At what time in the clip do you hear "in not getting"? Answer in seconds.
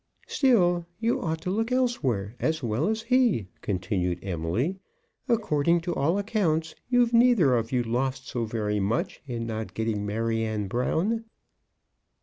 9.27-10.03